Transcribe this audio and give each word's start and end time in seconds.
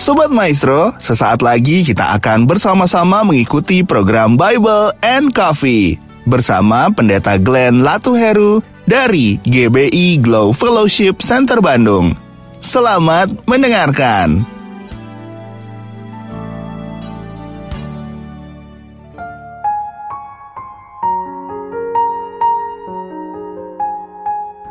Sobat 0.00 0.32
Maestro, 0.32 0.96
sesaat 0.96 1.44
lagi 1.44 1.84
kita 1.84 2.16
akan 2.16 2.48
bersama-sama 2.48 3.20
mengikuti 3.20 3.84
program 3.84 4.32
Bible 4.32 4.96
and 5.04 5.28
Coffee 5.36 6.00
bersama 6.24 6.88
Pendeta 6.88 7.36
Glenn 7.36 7.84
Latuheru 7.84 8.64
dari 8.88 9.36
GBI 9.44 10.24
Glow 10.24 10.56
Fellowship 10.56 11.20
Center 11.20 11.60
Bandung. 11.60 12.16
Selamat 12.64 13.28
mendengarkan. 13.44 14.40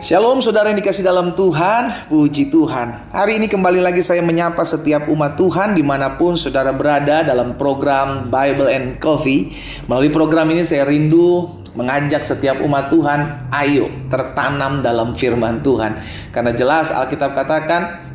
Shalom 0.10 0.41
saudara 0.41 0.73
yang 0.73 0.82
dikasih 0.82 1.05
dalam 1.05 1.38
Tuhan, 1.38 2.10
puji 2.10 2.50
Tuhan. 2.50 3.14
Hari 3.14 3.38
ini 3.38 3.46
kembali 3.46 3.78
lagi 3.78 4.02
saya 4.02 4.25
menyapa 4.25 4.66
setiap 4.66 5.06
umat 5.06 5.38
Tuhan 5.38 5.78
di 5.78 5.86
mana 5.86 6.18
pun 6.18 6.33
saudara 6.33 6.74
berada 6.74 7.21
dalam 7.21 7.54
program 7.54 8.25
Bible 8.25 8.74
and 8.74 8.97
Coffee. 8.97 9.54
Melalui 9.86 10.10
program 10.10 10.50
ini 10.50 10.66
saya 10.66 10.89
rindu 10.89 11.61
mengajak 11.78 12.25
setiap 12.25 12.57
umat 12.66 12.89
Tuhan, 12.89 13.54
ayo 13.54 13.86
tertanam 14.10 14.82
dalam 14.82 15.14
firman 15.14 15.61
Tuhan. 15.61 16.02
Karena 16.33 16.57
jelas 16.57 16.89
Alkitab 16.89 17.38
katakan, 17.38 18.08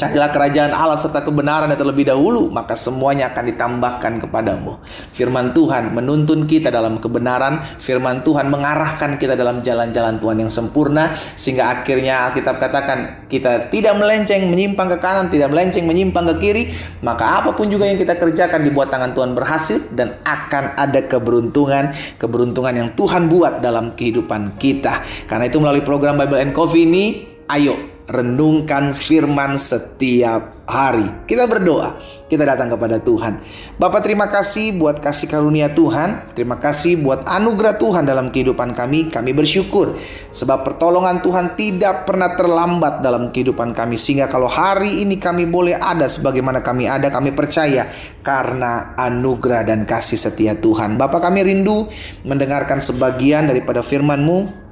Carilah 0.00 0.32
kerajaan 0.32 0.72
Allah 0.72 0.96
serta 0.96 1.20
kebenaran 1.20 1.68
terlebih 1.76 2.08
dahulu, 2.08 2.48
maka 2.48 2.72
semuanya 2.72 3.28
akan 3.36 3.44
ditambahkan 3.52 4.12
kepadamu. 4.24 4.80
Firman 5.12 5.52
Tuhan 5.52 5.92
menuntun 5.92 6.48
kita 6.48 6.72
dalam 6.72 6.96
kebenaran, 6.96 7.60
firman 7.76 8.24
Tuhan 8.24 8.48
mengarahkan 8.48 9.20
kita 9.20 9.36
dalam 9.36 9.60
jalan-jalan 9.60 10.16
Tuhan 10.16 10.40
yang 10.40 10.48
sempurna, 10.48 11.12
sehingga 11.36 11.68
akhirnya 11.68 12.32
Alkitab 12.32 12.56
katakan 12.56 13.28
kita 13.28 13.68
tidak 13.68 13.92
melenceng 14.00 14.48
menyimpang 14.48 14.88
ke 14.88 15.04
kanan, 15.04 15.28
tidak 15.28 15.52
melenceng 15.52 15.84
menyimpang 15.84 16.32
ke 16.32 16.34
kiri, 16.48 16.72
maka 17.04 17.44
apa 17.44 17.52
pun 17.52 17.68
juga 17.68 17.84
yang 17.84 18.00
kita 18.00 18.16
kerjakan 18.16 18.64
dibuat 18.64 18.88
tangan 18.88 19.12
Tuhan 19.12 19.36
berhasil 19.36 19.84
dan 19.92 20.16
akan 20.24 20.80
ada 20.80 21.04
keberuntungan, 21.04 21.92
keberuntungan 22.16 22.72
yang 22.72 22.88
Tuhan 22.96 23.28
buat 23.28 23.60
dalam 23.60 23.92
kehidupan 23.92 24.56
kita. 24.56 25.04
Karena 25.28 25.44
itu 25.44 25.60
melalui 25.60 25.84
program 25.84 26.16
Bible 26.16 26.40
and 26.40 26.56
Coffee 26.56 26.88
ini, 26.88 27.04
ayo 27.52 27.89
renungkan 28.10 28.90
firman 28.90 29.54
setiap 29.54 30.66
hari. 30.66 31.06
Kita 31.30 31.46
berdoa, 31.46 31.94
kita 32.26 32.42
datang 32.42 32.74
kepada 32.74 32.98
Tuhan. 32.98 33.38
Bapak 33.78 34.02
terima 34.02 34.26
kasih 34.26 34.74
buat 34.78 34.98
kasih 34.98 35.30
karunia 35.30 35.70
Tuhan, 35.70 36.34
terima 36.34 36.58
kasih 36.58 36.98
buat 36.98 37.22
anugerah 37.26 37.78
Tuhan 37.78 38.06
dalam 38.06 38.34
kehidupan 38.34 38.74
kami. 38.74 39.14
Kami 39.14 39.30
bersyukur 39.30 39.94
sebab 40.34 40.66
pertolongan 40.66 41.22
Tuhan 41.22 41.54
tidak 41.54 42.06
pernah 42.06 42.34
terlambat 42.34 43.02
dalam 43.02 43.30
kehidupan 43.30 43.74
kami 43.74 43.94
sehingga 43.94 44.26
kalau 44.26 44.50
hari 44.50 45.06
ini 45.06 45.18
kami 45.18 45.46
boleh 45.46 45.78
ada 45.78 46.10
sebagaimana 46.10 46.62
kami 46.66 46.90
ada, 46.90 47.14
kami 47.14 47.30
percaya 47.30 47.90
karena 48.26 48.94
anugerah 48.98 49.62
dan 49.66 49.86
kasih 49.86 50.18
setia 50.18 50.58
Tuhan. 50.58 50.98
Bapak 50.98 51.30
kami 51.30 51.46
rindu 51.46 51.86
mendengarkan 52.26 52.82
sebagian 52.82 53.46
daripada 53.46 53.86
firman-Mu 53.86 54.69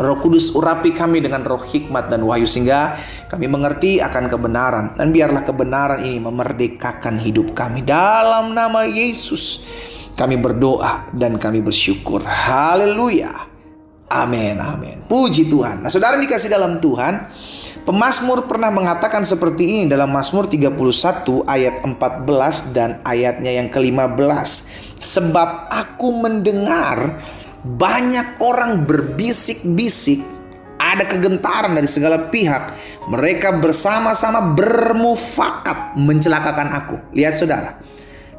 Roh 0.00 0.18
Kudus 0.20 0.52
urapi 0.56 0.96
kami 0.96 1.20
dengan 1.20 1.44
roh 1.44 1.60
hikmat 1.60 2.08
dan 2.08 2.24
wahyu 2.24 2.48
sehingga 2.48 2.96
kami 3.28 3.48
mengerti 3.48 4.00
akan 4.00 4.28
kebenaran 4.28 4.84
dan 4.96 5.12
biarlah 5.12 5.44
kebenaran 5.44 6.00
ini 6.00 6.20
memerdekakan 6.20 7.20
hidup 7.20 7.52
kami 7.52 7.84
dalam 7.84 8.56
nama 8.56 8.88
Yesus. 8.88 9.64
Kami 10.12 10.36
berdoa 10.36 11.08
dan 11.16 11.40
kami 11.40 11.64
bersyukur. 11.64 12.20
Haleluya. 12.20 13.48
Amin, 14.12 14.60
amin. 14.60 15.08
Puji 15.08 15.48
Tuhan. 15.48 15.80
Nah, 15.80 15.88
saudara 15.88 16.20
dikasih 16.20 16.52
dalam 16.52 16.76
Tuhan, 16.76 17.32
Pemasmur 17.82 18.46
pernah 18.46 18.70
mengatakan 18.70 19.26
seperti 19.26 19.66
ini 19.66 19.84
dalam 19.90 20.14
Mazmur 20.14 20.46
31 20.46 21.42
ayat 21.50 21.82
14 21.82 22.70
dan 22.70 23.02
ayatnya 23.02 23.58
yang 23.58 23.74
ke-15. 23.74 24.70
Sebab 25.02 25.66
aku 25.66 26.14
mendengar 26.14 27.18
banyak 27.62 28.42
orang 28.42 28.82
berbisik-bisik, 28.82 30.18
ada 30.82 31.06
kegentaran 31.06 31.78
dari 31.78 31.86
segala 31.86 32.26
pihak. 32.26 32.74
Mereka 33.06 33.62
bersama-sama 33.62 34.54
bermufakat 34.54 35.94
mencelakakan 35.98 36.68
aku. 36.74 36.96
Lihat 37.14 37.38
saudara, 37.38 37.78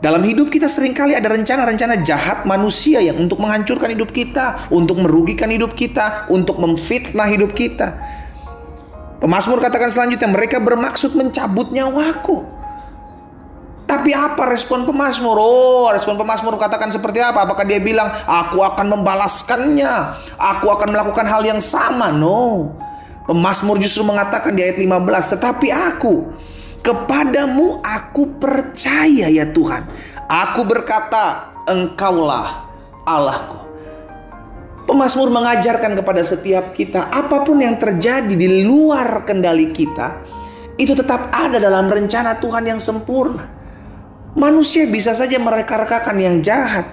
dalam 0.04 0.20
hidup 0.28 0.52
kita 0.52 0.68
sering 0.68 0.92
kali 0.92 1.16
ada 1.16 1.32
rencana-rencana 1.32 2.04
jahat 2.04 2.44
manusia 2.44 3.00
yang 3.00 3.16
untuk 3.16 3.40
menghancurkan 3.40 3.96
hidup 3.96 4.12
kita, 4.12 4.68
untuk 4.68 5.00
merugikan 5.00 5.48
hidup 5.48 5.72
kita, 5.72 6.28
untuk 6.28 6.60
memfitnah 6.60 7.28
hidup 7.32 7.56
kita. 7.56 7.96
Pemasmur 9.24 9.64
katakan 9.64 9.88
selanjutnya, 9.88 10.28
mereka 10.28 10.60
bermaksud 10.60 11.16
mencabut 11.16 11.72
nyawaku. 11.72 12.53
Tapi 14.04 14.20
apa 14.20 14.52
respon 14.52 14.84
pemazmur? 14.84 15.40
Oh, 15.40 15.88
respon 15.88 16.20
pemazmur 16.20 16.60
katakan 16.60 16.92
seperti 16.92 17.24
apa? 17.24 17.48
Apakah 17.48 17.64
dia 17.64 17.80
bilang, 17.80 18.12
aku 18.28 18.60
akan 18.60 19.00
membalaskannya, 19.00 20.20
aku 20.36 20.68
akan 20.68 20.92
melakukan 20.92 21.24
hal 21.24 21.40
yang 21.48 21.64
sama? 21.64 22.12
No. 22.12 22.76
Pemazmur 23.24 23.80
justru 23.80 24.04
mengatakan 24.04 24.60
di 24.60 24.60
ayat 24.60 24.76
15, 24.76 25.40
tetapi 25.40 25.72
aku, 25.72 26.36
kepadamu 26.84 27.80
aku 27.80 28.36
percaya 28.44 29.32
ya 29.32 29.48
Tuhan. 29.48 29.88
Aku 30.28 30.68
berkata, 30.68 31.56
engkaulah 31.64 32.68
Allahku. 33.08 33.56
Pemazmur 34.84 35.32
mengajarkan 35.32 35.96
kepada 35.96 36.28
setiap 36.28 36.76
kita, 36.76 37.08
apa 37.08 37.40
pun 37.48 37.56
yang 37.56 37.80
terjadi 37.80 38.36
di 38.36 38.68
luar 38.68 39.24
kendali 39.24 39.72
kita, 39.72 40.20
itu 40.76 40.92
tetap 40.92 41.32
ada 41.32 41.56
dalam 41.56 41.88
rencana 41.88 42.36
Tuhan 42.44 42.68
yang 42.68 42.84
sempurna. 42.84 43.63
Manusia 44.34 44.90
bisa 44.90 45.14
saja 45.14 45.38
mereka-rekakan 45.38 46.18
yang 46.18 46.42
jahat. 46.42 46.90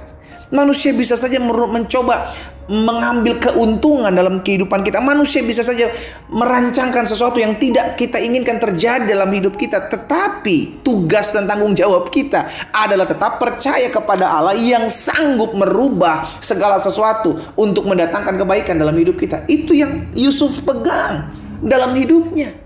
Manusia 0.53 0.93
bisa 0.93 1.17
saja 1.17 1.41
mencoba 1.41 2.29
mengambil 2.71 3.43
keuntungan 3.43 4.15
dalam 4.15 4.47
kehidupan 4.47 4.87
kita. 4.87 5.03
Manusia 5.03 5.43
bisa 5.43 5.67
saja 5.67 5.91
merancangkan 6.31 7.03
sesuatu 7.03 7.43
yang 7.43 7.59
tidak 7.59 7.99
kita 7.99 8.23
inginkan 8.23 8.63
terjadi 8.63 9.11
dalam 9.11 9.27
hidup 9.33 9.59
kita. 9.59 9.91
Tetapi 9.91 10.85
tugas 10.87 11.35
dan 11.35 11.51
tanggung 11.51 11.75
jawab 11.75 12.13
kita 12.13 12.47
adalah 12.71 13.09
tetap 13.09 13.43
percaya 13.43 13.91
kepada 13.91 14.31
Allah 14.31 14.55
yang 14.55 14.87
sanggup 14.87 15.57
merubah 15.57 16.29
segala 16.39 16.79
sesuatu 16.79 17.35
untuk 17.59 17.91
mendatangkan 17.91 18.39
kebaikan 18.39 18.79
dalam 18.79 18.95
hidup 18.95 19.19
kita. 19.19 19.43
Itu 19.51 19.75
yang 19.75 20.13
Yusuf 20.15 20.63
pegang 20.63 21.27
dalam 21.65 21.91
hidupnya. 21.97 22.60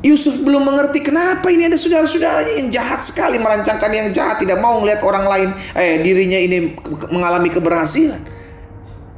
Yusuf 0.00 0.40
belum 0.40 0.64
mengerti 0.64 1.04
kenapa 1.04 1.52
ini 1.52 1.68
ada 1.68 1.76
saudara-saudaranya 1.76 2.64
yang 2.64 2.72
jahat 2.72 3.04
sekali 3.04 3.36
merancangkan 3.36 3.90
yang 3.92 4.08
jahat 4.16 4.40
tidak 4.40 4.56
mau 4.56 4.80
melihat 4.80 5.04
orang 5.04 5.28
lain 5.28 5.48
eh 5.76 6.00
dirinya 6.00 6.40
ini 6.40 6.72
mengalami 7.12 7.52
keberhasilan. 7.52 8.20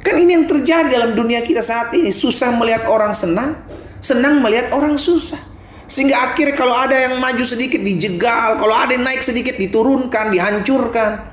Kan 0.03 0.19
ini 0.19 0.35
yang 0.35 0.51
terjadi 0.51 0.91
dalam 0.91 1.15
dunia 1.15 1.47
kita 1.47 1.63
saat 1.63 1.95
ini 1.95 2.11
susah 2.11 2.51
melihat 2.59 2.91
orang 2.91 3.15
senang, 3.15 3.55
senang 4.03 4.43
melihat 4.43 4.75
orang 4.75 4.99
susah. 4.99 5.39
Sehingga 5.87 6.35
akhirnya 6.35 6.59
kalau 6.59 6.75
ada 6.75 6.99
yang 6.99 7.23
maju 7.23 7.45
sedikit 7.47 7.79
dijegal, 7.79 8.59
kalau 8.59 8.75
ada 8.75 8.99
yang 8.99 9.07
naik 9.07 9.23
sedikit 9.23 9.55
diturunkan, 9.55 10.35
dihancurkan. 10.35 11.32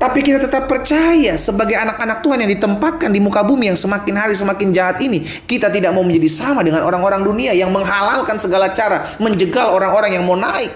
Tapi 0.00 0.24
kita 0.24 0.40
tetap 0.40 0.64
percaya 0.64 1.36
sebagai 1.36 1.76
anak-anak 1.76 2.24
Tuhan 2.24 2.40
yang 2.40 2.48
ditempatkan 2.56 3.12
di 3.12 3.20
muka 3.20 3.44
bumi 3.44 3.68
yang 3.68 3.76
semakin 3.76 4.16
hari 4.16 4.32
semakin 4.32 4.72
jahat 4.72 4.96
ini. 5.04 5.20
Kita 5.20 5.68
tidak 5.68 5.92
mau 5.92 6.00
menjadi 6.00 6.24
sama 6.32 6.64
dengan 6.64 6.88
orang-orang 6.88 7.20
dunia 7.20 7.52
yang 7.52 7.68
menghalalkan 7.68 8.40
segala 8.40 8.72
cara. 8.72 9.12
Menjegal 9.20 9.76
orang-orang 9.76 10.16
yang 10.16 10.24
mau 10.24 10.40
naik. 10.40 10.72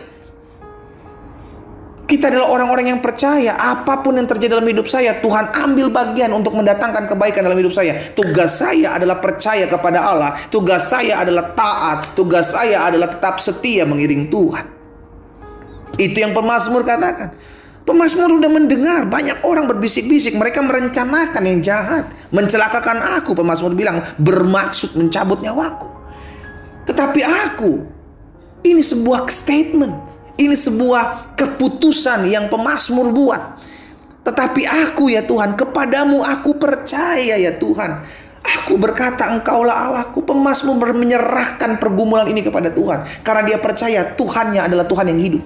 Kita 2.05 2.29
adalah 2.29 2.53
orang-orang 2.53 2.93
yang 2.93 3.01
percaya 3.01 3.57
apa 3.57 4.05
pun 4.05 4.13
yang 4.21 4.29
terjadi 4.29 4.61
dalam 4.61 4.69
hidup 4.69 4.85
saya, 4.85 5.17
Tuhan 5.25 5.57
ambil 5.57 5.89
bagian 5.89 6.37
untuk 6.37 6.53
mendatangkan 6.53 7.09
kebaikan 7.09 7.49
dalam 7.49 7.57
hidup 7.57 7.73
saya. 7.73 7.97
Tugas 8.13 8.61
saya 8.61 8.93
adalah 8.93 9.25
percaya 9.25 9.65
kepada 9.65 10.05
Allah. 10.05 10.37
Tugas 10.53 10.93
saya 10.93 11.25
adalah 11.25 11.57
taat. 11.57 12.13
Tugas 12.13 12.53
saya 12.53 12.85
adalah 12.85 13.09
tetap 13.09 13.41
setia 13.41 13.89
mengiring 13.89 14.29
Tuhan. 14.29 14.69
Itu 15.97 16.21
yang 16.21 16.37
pemazmur 16.37 16.85
katakan. 16.85 17.54
Pemasmur 17.85 18.41
sudah 18.41 18.49
mendengar 18.49 19.05
banyak 19.05 19.45
orang 19.45 19.69
berbisik-bisik. 19.69 20.33
Mereka 20.41 20.65
merencanakan 20.65 21.43
yang 21.45 21.61
jahat. 21.61 22.09
Mencelakakan 22.33 23.21
aku. 23.21 23.37
Pemasmur 23.37 23.77
bilang 23.77 24.01
bermaksud 24.17 24.97
mencabut 24.97 25.45
nyawaku. 25.45 25.85
Tetapi 26.89 27.21
aku. 27.21 27.85
Ini 28.65 28.81
sebuah 28.81 29.29
statement. 29.29 29.93
Ini 30.41 30.57
sebuah 30.57 31.37
keputusan 31.37 32.25
yang 32.25 32.49
pemasmur 32.49 33.13
buat. 33.13 33.61
Tetapi 34.25 34.65
aku 34.65 35.13
ya 35.13 35.21
Tuhan. 35.29 35.53
Kepadamu 35.53 36.25
aku 36.25 36.57
percaya 36.57 37.37
ya 37.37 37.53
Tuhan. 37.53 38.01
Aku 38.65 38.81
berkata 38.81 39.29
engkaulah 39.29 39.93
Allahku. 39.93 40.25
Pemasmur 40.25 40.81
menyerahkan 40.97 41.77
pergumulan 41.77 42.33
ini 42.33 42.41
kepada 42.41 42.73
Tuhan. 42.73 43.05
Karena 43.21 43.45
dia 43.45 43.61
percaya 43.61 44.09
Tuhannya 44.17 44.73
adalah 44.73 44.89
Tuhan 44.89 45.13
yang 45.13 45.21
hidup. 45.21 45.45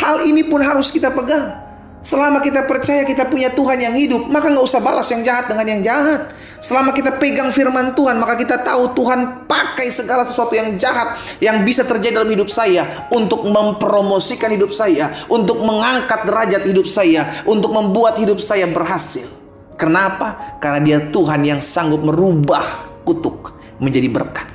Hal 0.00 0.24
ini 0.24 0.48
pun 0.48 0.64
harus 0.64 0.88
kita 0.88 1.12
pegang. 1.12 1.70
Selama 2.00 2.40
kita 2.40 2.64
percaya 2.64 3.04
kita 3.04 3.28
punya 3.28 3.52
Tuhan 3.52 3.76
yang 3.76 3.92
hidup, 3.92 4.24
maka 4.32 4.48
nggak 4.48 4.64
usah 4.64 4.80
balas 4.80 5.04
yang 5.12 5.20
jahat 5.20 5.52
dengan 5.52 5.68
yang 5.68 5.84
jahat. 5.84 6.32
Selama 6.56 6.96
kita 6.96 7.20
pegang 7.20 7.52
firman 7.52 7.92
Tuhan, 7.92 8.16
maka 8.16 8.40
kita 8.40 8.64
tahu 8.64 8.96
Tuhan 8.96 9.44
pakai 9.44 9.92
segala 9.92 10.24
sesuatu 10.24 10.56
yang 10.56 10.80
jahat 10.80 11.20
yang 11.44 11.60
bisa 11.60 11.84
terjadi 11.84 12.24
dalam 12.24 12.32
hidup 12.32 12.48
saya 12.48 13.08
untuk 13.12 13.44
mempromosikan 13.44 14.48
hidup 14.56 14.72
saya, 14.72 15.12
untuk 15.28 15.60
mengangkat 15.60 16.24
derajat 16.24 16.64
hidup 16.64 16.88
saya, 16.88 17.28
untuk 17.44 17.68
membuat 17.68 18.16
hidup 18.16 18.40
saya 18.40 18.64
berhasil. 18.64 19.28
Kenapa? 19.76 20.56
Karena 20.60 20.80
dia 20.80 20.98
Tuhan 21.12 21.44
yang 21.44 21.60
sanggup 21.60 22.00
merubah 22.00 22.64
kutuk 23.04 23.56
menjadi 23.76 24.08
berkat. 24.08 24.48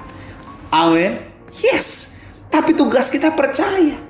Amin. 0.74 1.22
Yes. 1.62 2.18
Tapi 2.50 2.74
tugas 2.74 3.14
kita 3.14 3.34
percaya. 3.34 4.05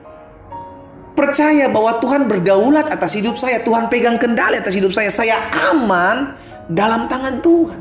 Percaya 1.15 1.71
bahwa 1.71 1.95
Tuhan 2.03 2.27
berdaulat 2.27 2.91
atas 2.91 3.15
hidup 3.15 3.39
saya. 3.39 3.63
Tuhan 3.63 3.87
pegang 3.87 4.19
kendali 4.19 4.59
atas 4.59 4.75
hidup 4.75 4.91
saya. 4.91 5.07
Saya 5.07 5.39
aman 5.71 6.35
dalam 6.67 7.07
tangan 7.07 7.39
Tuhan. 7.39 7.79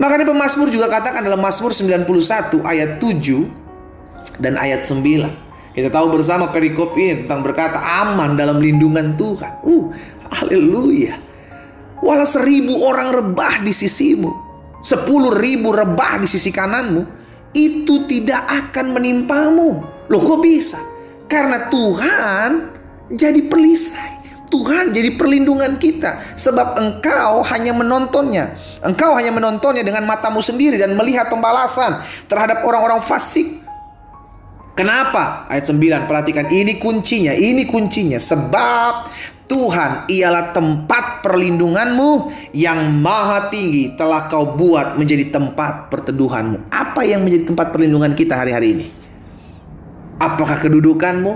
Makanya 0.00 0.26
pemazmur 0.26 0.72
juga 0.74 0.90
katakan 0.90 1.22
dalam 1.22 1.38
Mazmur 1.38 1.70
91 1.70 2.08
ayat 2.66 2.98
7 2.98 4.42
dan 4.42 4.58
ayat 4.58 4.82
9. 4.82 4.96
Kita 5.74 5.90
tahu 5.90 6.06
bersama 6.14 6.50
perikop 6.50 6.94
ini 6.98 7.26
tentang 7.26 7.42
berkata 7.42 7.78
aman 7.78 8.34
dalam 8.34 8.58
lindungan 8.62 9.14
Tuhan. 9.14 9.62
Uh, 9.66 9.90
haleluya. 10.30 11.18
Walau 12.02 12.26
seribu 12.26 12.80
orang 12.84 13.10
rebah 13.10 13.62
di 13.62 13.74
sisimu, 13.74 14.30
sepuluh 14.82 15.34
ribu 15.34 15.74
rebah 15.74 16.22
di 16.22 16.26
sisi 16.30 16.54
kananmu, 16.54 17.02
itu 17.54 18.06
tidak 18.06 18.44
akan 18.70 18.98
menimpamu. 18.98 19.70
Loh 20.10 20.20
kok 20.22 20.42
bisa? 20.42 20.78
Karena 21.26 21.68
Tuhan 21.72 22.48
jadi 23.10 23.40
pelisai. 23.48 24.14
Tuhan 24.54 24.94
jadi 24.94 25.18
perlindungan 25.18 25.82
kita 25.82 26.38
sebab 26.38 26.78
engkau 26.78 27.42
hanya 27.50 27.74
menontonnya. 27.74 28.54
Engkau 28.86 29.10
hanya 29.18 29.34
menontonnya 29.34 29.82
dengan 29.82 30.06
matamu 30.06 30.38
sendiri 30.38 30.78
dan 30.78 30.94
melihat 30.94 31.26
pembalasan 31.26 31.98
terhadap 32.30 32.62
orang-orang 32.62 33.02
fasik. 33.02 33.66
Kenapa? 34.78 35.46
Ayat 35.50 35.70
9 35.70 36.06
perhatikan 36.06 36.46
ini 36.50 36.78
kuncinya, 36.82 37.30
ini 37.34 37.66
kuncinya 37.66 38.18
sebab 38.18 39.06
Tuhan 39.46 40.10
ialah 40.10 40.50
tempat 40.50 41.22
perlindunganmu 41.22 42.34
yang 42.54 42.94
maha 42.98 43.50
tinggi 43.54 43.94
telah 43.94 44.26
kau 44.26 44.54
buat 44.54 44.98
menjadi 44.98 45.30
tempat 45.34 45.94
perteduhanmu. 45.94 46.74
Apa 46.74 47.06
yang 47.06 47.22
menjadi 47.22 47.54
tempat 47.54 47.70
perlindungan 47.70 48.18
kita 48.18 48.34
hari-hari 48.34 48.68
ini? 48.74 49.03
Apakah 50.18 50.56
kedudukanmu, 50.62 51.32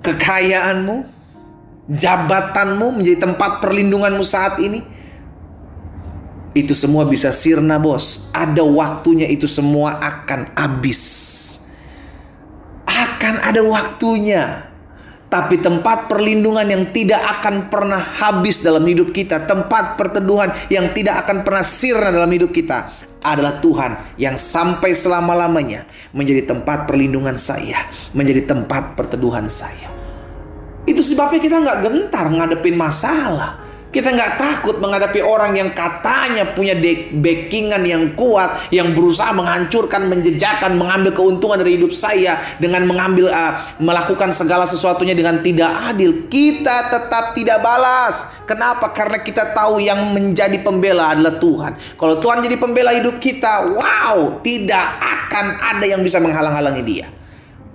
kekayaanmu, 0.00 0.96
jabatanmu 1.92 3.00
menjadi 3.00 3.18
tempat 3.28 3.60
perlindunganmu 3.60 4.24
saat 4.24 4.56
ini? 4.60 4.80
Itu 6.52 6.76
semua 6.76 7.08
bisa 7.08 7.32
sirna, 7.32 7.80
bos. 7.80 8.28
Ada 8.36 8.60
waktunya, 8.60 9.24
itu 9.28 9.48
semua 9.48 9.96
akan 10.00 10.52
habis. 10.52 11.00
Akan 12.84 13.40
ada 13.40 13.64
waktunya. 13.64 14.68
Tapi 15.32 15.64
tempat 15.64 16.12
perlindungan 16.12 16.68
yang 16.68 16.92
tidak 16.92 17.24
akan 17.40 17.72
pernah 17.72 17.96
habis 17.96 18.60
dalam 18.60 18.84
hidup 18.84 19.16
kita, 19.16 19.48
tempat 19.48 19.96
perteduhan 19.96 20.52
yang 20.68 20.92
tidak 20.92 21.24
akan 21.24 21.40
pernah 21.40 21.64
sirna 21.64 22.12
dalam 22.12 22.28
hidup 22.28 22.52
kita, 22.52 22.92
adalah 23.22 23.62
Tuhan 23.62 24.18
yang 24.18 24.34
sampai 24.34 24.92
selama-lamanya 24.92 25.86
menjadi 26.12 26.44
tempat 26.46 26.90
perlindungan 26.90 27.38
saya, 27.38 27.88
menjadi 28.12 28.44
tempat 28.44 28.98
perteduhan 28.98 29.46
saya. 29.46 29.88
Itu 30.82 31.00
sebabnya 31.00 31.38
kita 31.38 31.62
nggak 31.62 31.78
gentar 31.86 32.26
ngadepin 32.28 32.74
masalah. 32.74 33.62
Kita 33.92 34.08
nggak 34.08 34.40
takut 34.40 34.80
menghadapi 34.80 35.20
orang 35.20 35.52
yang 35.52 35.68
katanya 35.76 36.48
punya 36.56 36.72
backingan 37.12 37.84
yang 37.84 38.16
kuat, 38.16 38.72
yang 38.72 38.96
berusaha 38.96 39.36
menghancurkan, 39.36 40.08
menjejakan, 40.08 40.80
mengambil 40.80 41.12
keuntungan 41.12 41.60
dari 41.60 41.76
hidup 41.76 41.92
saya 41.92 42.40
dengan 42.56 42.88
mengambil, 42.88 43.28
uh, 43.28 43.60
melakukan 43.76 44.32
segala 44.32 44.64
sesuatunya 44.64 45.12
dengan 45.12 45.44
tidak 45.44 45.92
adil. 45.92 46.24
Kita 46.32 46.88
tetap 46.88 47.36
tidak 47.36 47.60
balas. 47.60 48.32
Kenapa? 48.48 48.96
Karena 48.96 49.20
kita 49.20 49.52
tahu 49.52 49.76
yang 49.76 50.16
menjadi 50.16 50.56
pembela 50.64 51.12
adalah 51.12 51.36
Tuhan. 51.36 51.76
Kalau 52.00 52.16
Tuhan 52.16 52.40
jadi 52.40 52.56
pembela 52.56 52.96
hidup 52.96 53.20
kita, 53.20 53.76
wow, 53.76 54.40
tidak 54.40 54.88
akan 55.04 55.60
ada 55.60 55.84
yang 55.84 56.00
bisa 56.00 56.16
menghalang-halangi 56.16 56.80
Dia. 56.80 57.12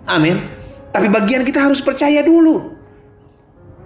Amin. 0.10 0.42
Tapi 0.90 1.14
bagian 1.14 1.46
kita 1.46 1.62
harus 1.62 1.78
percaya 1.78 2.26
dulu. 2.26 2.77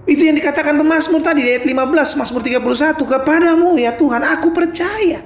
Itu 0.10 0.26
yang 0.26 0.34
dikatakan 0.34 0.74
pemazmur 0.82 1.22
tadi 1.22 1.46
di 1.46 1.50
ayat 1.54 1.66
15, 1.66 2.18
Mazmur 2.18 2.42
31, 2.42 3.06
kepadamu 3.06 3.78
ya 3.78 3.94
Tuhan, 3.94 4.22
aku 4.26 4.50
percaya. 4.50 5.22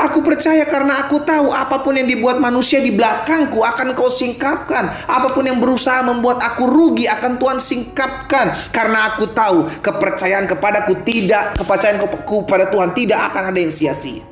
Aku 0.00 0.24
percaya 0.24 0.64
karena 0.64 1.04
aku 1.04 1.20
tahu 1.20 1.52
apa 1.52 1.84
pun 1.84 1.92
yang 1.92 2.08
dibuat 2.08 2.40
manusia 2.40 2.80
di 2.80 2.88
belakangku 2.88 3.60
akan 3.60 3.92
kau 3.92 4.08
singkapkan. 4.08 4.88
Apa 5.04 5.36
pun 5.36 5.44
yang 5.44 5.60
berusaha 5.60 6.00
membuat 6.00 6.40
aku 6.40 6.64
rugi 6.64 7.04
akan 7.04 7.36
Tuhan 7.36 7.60
singkapkan. 7.60 8.56
Karena 8.72 9.12
aku 9.12 9.28
tahu 9.28 9.68
kepercayaan 9.84 10.48
kepadaku 10.48 11.04
tidak, 11.04 11.52
kepercayaan 11.60 12.00
kepada 12.00 12.72
Tuhan 12.72 12.96
tidak 12.96 13.20
akan 13.28 13.52
ada 13.52 13.60
yang 13.60 13.68
sia-sia. 13.68 14.24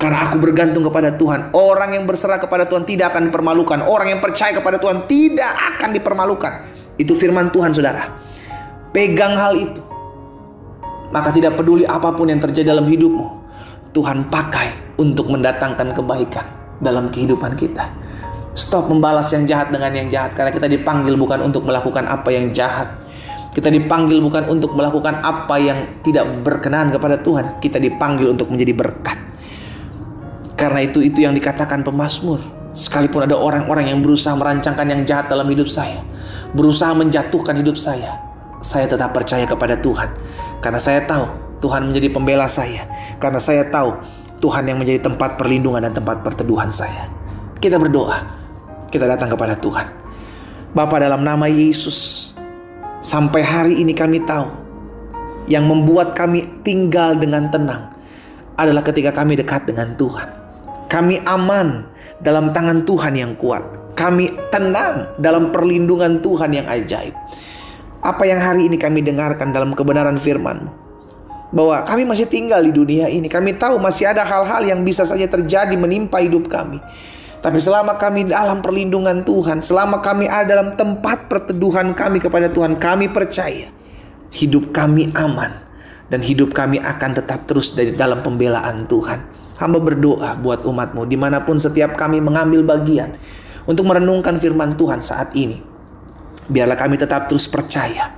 Karena 0.00 0.24
aku 0.24 0.40
bergantung 0.40 0.88
kepada 0.88 1.12
Tuhan. 1.20 1.52
Orang 1.52 1.92
yang 1.92 2.08
berserah 2.08 2.40
kepada 2.40 2.64
Tuhan 2.64 2.88
tidak 2.88 3.12
akan 3.12 3.28
dipermalukan. 3.28 3.84
Orang 3.84 4.08
yang 4.08 4.24
percaya 4.24 4.56
kepada 4.56 4.80
Tuhan 4.80 5.04
tidak 5.04 5.52
akan 5.76 5.92
dipermalukan. 5.92 6.71
Itu 7.00 7.16
firman 7.16 7.48
Tuhan 7.48 7.72
saudara. 7.72 8.20
Pegang 8.92 9.32
hal 9.32 9.56
itu. 9.56 9.80
Maka 11.12 11.32
tidak 11.32 11.56
peduli 11.60 11.84
apa 11.84 12.12
pun 12.12 12.28
yang 12.28 12.40
terjadi 12.40 12.72
dalam 12.72 12.88
hidupmu. 12.88 13.40
Tuhan 13.92 14.28
pakai 14.32 14.96
untuk 14.96 15.28
mendatangkan 15.28 15.92
kebaikan 15.92 16.44
dalam 16.80 17.12
kehidupan 17.12 17.56
kita. 17.56 17.88
Stop 18.52 18.92
membalas 18.92 19.32
yang 19.32 19.48
jahat 19.48 19.72
dengan 19.72 19.92
yang 19.92 20.08
jahat. 20.12 20.36
Karena 20.36 20.52
kita 20.52 20.68
dipanggil 20.68 21.16
bukan 21.16 21.40
untuk 21.44 21.64
melakukan 21.64 22.04
apa 22.08 22.28
yang 22.32 22.52
jahat. 22.52 22.88
Kita 23.52 23.68
dipanggil 23.68 24.20
bukan 24.24 24.48
untuk 24.48 24.72
melakukan 24.72 25.20
apa 25.20 25.56
yang 25.60 26.00
tidak 26.00 26.24
berkenan 26.40 26.88
kepada 26.92 27.20
Tuhan. 27.20 27.60
Kita 27.60 27.76
dipanggil 27.76 28.32
untuk 28.32 28.48
menjadi 28.48 28.72
berkat. 28.72 29.18
Karena 30.56 30.84
itu 30.84 31.04
itu 31.04 31.24
yang 31.24 31.36
dikatakan 31.36 31.84
pemazmur. 31.84 32.40
Sekalipun 32.72 33.28
ada 33.28 33.36
orang-orang 33.36 33.92
yang 33.92 34.00
berusaha 34.00 34.32
merancangkan 34.32 34.88
yang 34.88 35.00
jahat 35.04 35.28
dalam 35.28 35.44
hidup 35.44 35.68
saya 35.68 36.00
berusaha 36.52 36.92
menjatuhkan 36.92 37.56
hidup 37.60 37.76
saya, 37.80 38.20
saya 38.60 38.86
tetap 38.86 39.12
percaya 39.16 39.44
kepada 39.48 39.76
Tuhan. 39.80 40.08
Karena 40.62 40.78
saya 40.78 41.02
tahu 41.02 41.26
Tuhan 41.58 41.90
menjadi 41.90 42.08
pembela 42.12 42.46
saya. 42.46 42.86
Karena 43.18 43.42
saya 43.42 43.66
tahu 43.66 43.98
Tuhan 44.38 44.68
yang 44.68 44.78
menjadi 44.78 45.02
tempat 45.02 45.40
perlindungan 45.40 45.82
dan 45.82 45.92
tempat 45.96 46.22
perteduhan 46.22 46.70
saya. 46.70 47.10
Kita 47.58 47.78
berdoa. 47.78 48.22
Kita 48.92 49.08
datang 49.08 49.32
kepada 49.32 49.58
Tuhan. 49.58 49.86
Bapa 50.76 51.02
dalam 51.02 51.26
nama 51.26 51.50
Yesus. 51.50 52.32
Sampai 53.02 53.42
hari 53.42 53.82
ini 53.82 53.96
kami 53.96 54.22
tahu. 54.22 54.46
Yang 55.50 55.64
membuat 55.66 56.14
kami 56.14 56.62
tinggal 56.62 57.18
dengan 57.18 57.50
tenang. 57.50 57.90
Adalah 58.54 58.86
ketika 58.86 59.10
kami 59.10 59.34
dekat 59.34 59.66
dengan 59.66 59.98
Tuhan. 59.98 60.28
Kami 60.86 61.24
aman 61.26 61.88
dalam 62.22 62.54
tangan 62.54 62.86
Tuhan 62.86 63.18
yang 63.18 63.34
kuat 63.34 63.81
kami 64.02 64.34
tenang 64.50 65.14
dalam 65.22 65.54
perlindungan 65.54 66.18
Tuhan 66.18 66.50
yang 66.50 66.66
ajaib. 66.66 67.14
Apa 68.02 68.26
yang 68.26 68.42
hari 68.42 68.66
ini 68.66 68.74
kami 68.74 68.98
dengarkan 68.98 69.54
dalam 69.54 69.78
kebenaran 69.78 70.18
firman 70.18 70.66
bahwa 71.54 71.78
kami 71.86 72.02
masih 72.02 72.26
tinggal 72.26 72.58
di 72.66 72.74
dunia 72.74 73.06
ini. 73.06 73.30
Kami 73.30 73.54
tahu 73.54 73.78
masih 73.78 74.10
ada 74.10 74.26
hal-hal 74.26 74.66
yang 74.66 74.82
bisa 74.82 75.06
saja 75.06 75.30
terjadi 75.30 75.78
menimpa 75.78 76.18
hidup 76.18 76.50
kami. 76.50 76.82
Tapi 77.38 77.58
selama 77.62 77.94
kami 77.94 78.26
dalam 78.26 78.58
perlindungan 78.58 79.22
Tuhan, 79.22 79.62
selama 79.62 80.02
kami 80.02 80.26
ada 80.26 80.58
dalam 80.58 80.74
tempat 80.74 81.30
perteduhan 81.30 81.94
kami 81.94 82.18
kepada 82.18 82.50
Tuhan, 82.50 82.82
kami 82.82 83.06
percaya 83.06 83.70
hidup 84.34 84.74
kami 84.74 85.14
aman 85.14 85.62
dan 86.10 86.26
hidup 86.26 86.50
kami 86.50 86.82
akan 86.82 87.10
tetap 87.22 87.46
terus 87.46 87.78
dari 87.78 87.94
dalam 87.94 88.18
pembelaan 88.18 88.82
Tuhan. 88.90 89.22
Hamba 89.62 89.78
berdoa 89.78 90.42
buat 90.42 90.66
umatmu 90.66 91.06
di 91.06 91.14
mana 91.14 91.46
pun 91.46 91.54
setiap 91.54 91.94
kami 91.94 92.18
mengambil 92.18 92.66
bagian 92.66 93.14
untuk 93.66 93.86
merenungkan 93.86 94.38
firman 94.38 94.74
Tuhan 94.74 95.02
saat 95.04 95.34
ini. 95.38 95.58
Biarlah 96.50 96.78
kami 96.78 96.98
tetap 96.98 97.30
terus 97.30 97.46
percaya. 97.46 98.10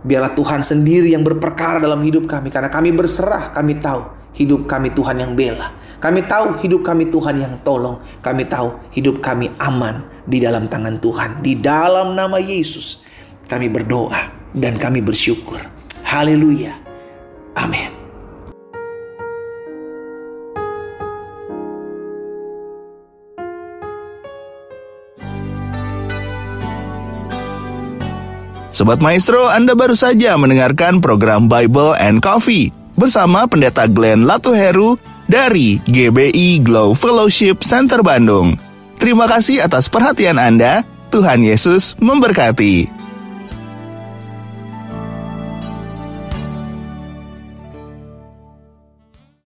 Biarlah 0.00 0.32
Tuhan 0.32 0.64
sendiri 0.64 1.12
yang 1.12 1.22
berperkara 1.22 1.76
dalam 1.76 2.00
hidup 2.00 2.24
kami 2.24 2.48
karena 2.48 2.72
kami 2.72 2.90
berserah, 2.90 3.52
kami 3.52 3.78
tahu 3.78 4.20
hidup 4.34 4.64
kami 4.64 4.90
Tuhan 4.96 5.20
yang 5.20 5.32
bela. 5.36 5.76
Kami 6.00 6.24
tahu 6.24 6.56
hidup 6.64 6.80
kami 6.80 7.12
Tuhan 7.12 7.36
yang 7.36 7.54
tolong. 7.60 8.00
Kami 8.24 8.48
tahu 8.48 8.72
hidup 8.96 9.20
kami 9.20 9.52
aman 9.60 10.00
di 10.24 10.40
dalam 10.40 10.64
tangan 10.64 10.96
Tuhan. 10.96 11.44
Di 11.44 11.60
dalam 11.60 12.16
nama 12.16 12.40
Yesus 12.40 13.04
kami 13.44 13.68
berdoa 13.68 14.32
dan 14.56 14.80
kami 14.80 15.04
bersyukur. 15.04 15.60
Haleluya. 16.08 16.72
Amin. 17.60 17.99
Sobat 28.80 29.04
Maestro, 29.04 29.44
Anda 29.44 29.76
baru 29.76 29.92
saja 29.92 30.40
mendengarkan 30.40 31.04
program 31.04 31.52
Bible 31.52 31.92
and 32.00 32.24
Coffee 32.24 32.72
bersama 32.96 33.44
Pendeta 33.44 33.84
Glenn 33.84 34.24
Latuheru 34.24 34.96
dari 35.28 35.84
GBI 35.84 36.64
Glow 36.64 36.96
Fellowship 36.96 37.60
Center 37.60 38.00
Bandung. 38.00 38.56
Terima 38.96 39.28
kasih 39.28 39.60
atas 39.60 39.92
perhatian 39.92 40.40
Anda. 40.40 40.80
Tuhan 41.12 41.44
Yesus 41.44 41.92
memberkati. 42.00 42.88